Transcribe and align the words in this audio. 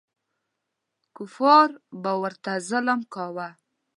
کفار 1.15 1.69
به 2.01 2.11
ورته 2.21 2.51
ظلم 2.69 2.99
کاوه. 3.13 3.47